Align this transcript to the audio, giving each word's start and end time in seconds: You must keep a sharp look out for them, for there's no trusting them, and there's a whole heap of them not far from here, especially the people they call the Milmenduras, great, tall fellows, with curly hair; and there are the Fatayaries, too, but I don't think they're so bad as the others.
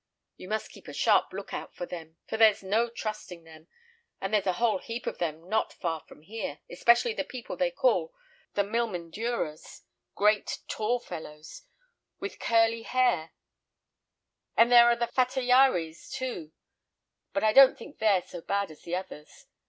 You 0.35 0.47
must 0.47 0.71
keep 0.71 0.87
a 0.87 0.93
sharp 0.93 1.31
look 1.31 1.53
out 1.53 1.75
for 1.75 1.85
them, 1.85 2.17
for 2.27 2.35
there's 2.35 2.63
no 2.63 2.89
trusting 2.89 3.43
them, 3.43 3.67
and 4.19 4.33
there's 4.33 4.47
a 4.47 4.53
whole 4.53 4.79
heap 4.79 5.05
of 5.05 5.19
them 5.19 5.47
not 5.47 5.73
far 5.73 6.01
from 6.07 6.23
here, 6.23 6.59
especially 6.71 7.13
the 7.13 7.23
people 7.23 7.55
they 7.55 7.69
call 7.69 8.11
the 8.55 8.63
Milmenduras, 8.63 9.83
great, 10.15 10.57
tall 10.67 10.97
fellows, 10.97 11.67
with 12.19 12.39
curly 12.39 12.81
hair; 12.81 13.33
and 14.57 14.71
there 14.71 14.85
are 14.87 14.95
the 14.95 15.05
Fatayaries, 15.05 16.09
too, 16.09 16.51
but 17.31 17.43
I 17.43 17.53
don't 17.53 17.77
think 17.77 17.99
they're 17.99 18.23
so 18.23 18.41
bad 18.41 18.71
as 18.71 18.81
the 18.81 18.95
others. 18.95 19.45